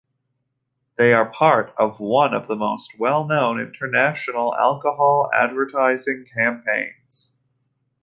[0.95, 7.33] They are part of one of the most well-known international alcohol advertising campaigns.